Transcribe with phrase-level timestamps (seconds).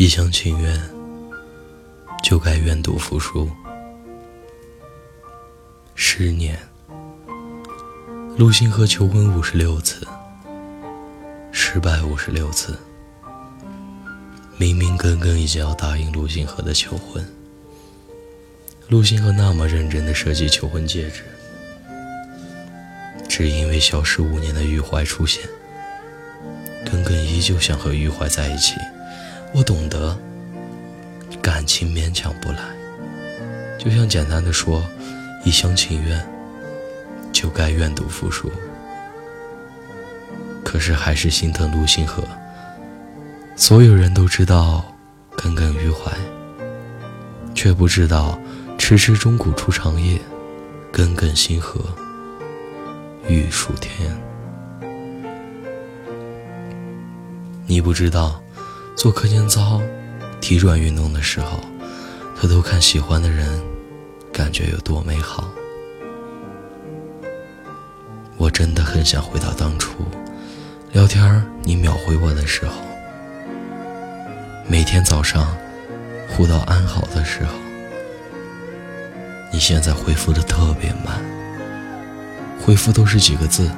[0.00, 0.80] 一厢情愿，
[2.22, 3.46] 就该愿赌服输。
[5.94, 6.58] 十年，
[8.38, 10.08] 陆星河求婚五十六次，
[11.52, 12.78] 失败五十六次。
[14.56, 17.22] 明明耿耿已经要答应陆星河的求婚，
[18.88, 21.24] 陆星河那么认真的设计求婚戒指，
[23.28, 25.46] 只因为消失五年的余淮出现，
[26.90, 28.76] 耿耿依旧想和余淮在一起。
[29.52, 30.16] 我懂得，
[31.42, 32.58] 感情勉强不来，
[33.78, 34.82] 就像简单的说，
[35.44, 36.24] 一厢情愿，
[37.32, 38.50] 就该愿赌服输。
[40.64, 42.22] 可是还是心疼陆星河。
[43.56, 44.84] 所有人都知道
[45.36, 46.12] 耿耿于怀，
[47.52, 48.38] 却不知道
[48.78, 50.18] 迟迟钟鼓初长夜，
[50.92, 51.80] 耿耿星河
[53.28, 54.16] 欲曙天。
[57.66, 58.40] 你不知道。
[59.00, 59.80] 做课间操、
[60.42, 61.58] 体转运动的时候，
[62.38, 63.48] 偷偷看喜欢的人，
[64.30, 65.50] 感觉有多美好。
[68.36, 70.04] 我真的很想回到当初，
[70.92, 72.74] 聊天你秒回我的时候，
[74.68, 75.48] 每天早上
[76.28, 77.54] 互道安好的时候，
[79.50, 81.24] 你现在回复的特别慢，
[82.62, 83.70] 回复都是几个字，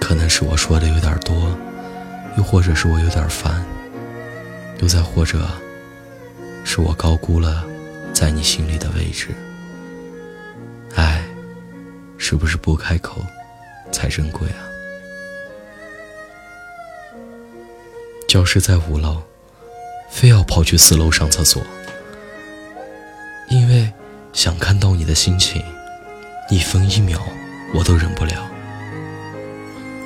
[0.00, 1.52] 可能是我说的有点多，
[2.36, 3.60] 又或者是我有点烦。
[4.78, 5.48] 又再或者，
[6.64, 7.64] 是我高估了
[8.12, 9.28] 在你心里的位置。
[10.94, 11.22] 爱，
[12.16, 13.20] 是不是不开口
[13.90, 14.66] 才珍贵啊？
[18.28, 19.22] 教室在五楼，
[20.10, 21.62] 非要跑去四楼上厕所，
[23.48, 23.90] 因为
[24.32, 25.62] 想看到你的心情，
[26.50, 27.20] 一分一秒
[27.74, 28.48] 我都忍不了。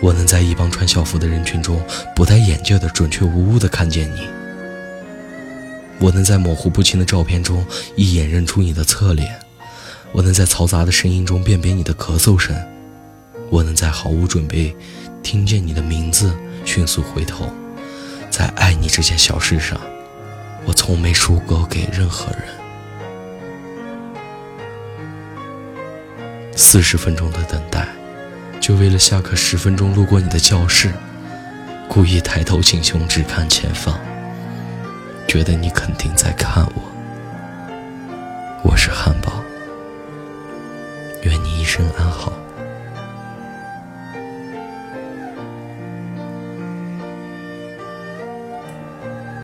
[0.00, 1.82] 我能在一帮穿校服的人群中，
[2.14, 4.28] 不戴眼镜的准确无误的看见你。
[6.00, 7.66] 我能在模糊不清的照片中
[7.96, 9.38] 一眼认出你的侧脸，
[10.12, 12.56] 我能在嘈杂的声音中辨别你的咳嗽声，
[13.50, 14.76] 我能在毫无准备
[15.22, 16.32] 听见你的名字，
[16.64, 17.52] 迅速回头，
[18.30, 19.80] 在爱你这件小事上，
[20.64, 22.42] 我从没输过给任何人。
[26.54, 27.88] 四十分钟的等待，
[28.60, 30.92] 就为了下课十分钟路过你的教室，
[31.88, 33.98] 故意抬头挺胸只看前方。
[35.28, 36.82] 觉得你肯定在看我，
[38.64, 39.30] 我是汉堡，
[41.22, 42.32] 愿你一生安好。